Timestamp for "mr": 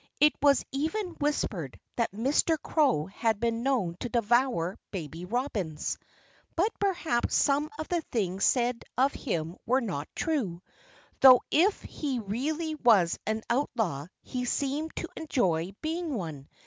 2.11-2.59